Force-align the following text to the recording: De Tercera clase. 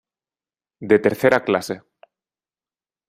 De 0.91 0.97
Tercera 1.05 1.43
clase. 1.47 1.75